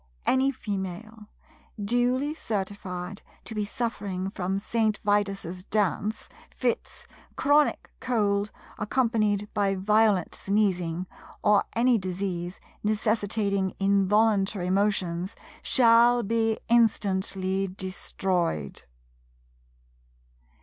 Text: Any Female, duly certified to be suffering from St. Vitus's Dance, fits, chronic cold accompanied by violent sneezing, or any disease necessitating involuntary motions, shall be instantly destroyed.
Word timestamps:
Any 0.25 0.49
Female, 0.49 1.27
duly 1.79 2.33
certified 2.33 3.21
to 3.45 3.53
be 3.53 3.65
suffering 3.65 4.31
from 4.31 4.57
St. 4.57 4.99
Vitus's 5.03 5.63
Dance, 5.65 6.27
fits, 6.49 7.05
chronic 7.35 7.91
cold 7.99 8.49
accompanied 8.79 9.47
by 9.53 9.75
violent 9.75 10.33
sneezing, 10.33 11.05
or 11.43 11.65
any 11.75 11.99
disease 11.99 12.59
necessitating 12.83 13.75
involuntary 13.79 14.71
motions, 14.71 15.35
shall 15.61 16.23
be 16.23 16.57
instantly 16.67 17.67
destroyed. 17.67 18.81